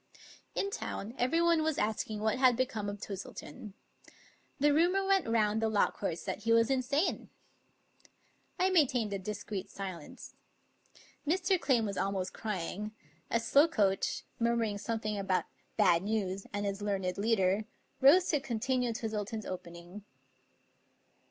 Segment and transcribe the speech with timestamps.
[0.55, 3.73] In town everyone was asking what had become of Twis tleton.
[4.59, 7.29] The rumor went round the law courts that he was insane.
[8.57, 10.33] I maintained a discreet silence.
[11.27, 11.59] Mr.
[11.61, 12.95] Clame was almost crying,
[13.29, 15.43] as Slokoach, murmuring something about"
[15.77, 17.65] bad news, and his learned leader,"
[17.99, 20.03] rose to continue Twis tleton's opening.